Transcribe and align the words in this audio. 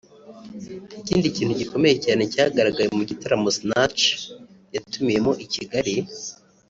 Ikindi 0.99 1.27
kintu 1.35 1.53
gikomeye 1.61 1.95
cyane 2.05 2.23
cyagaragaye 2.33 2.89
mu 2.97 3.03
gitaramo 3.09 3.47
Sinach 3.55 4.01
yatumiwemo 4.75 5.31
i 5.45 5.47
Kigali 5.53 5.93